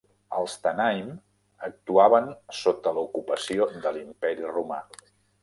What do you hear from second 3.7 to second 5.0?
de l'Imperi Romà.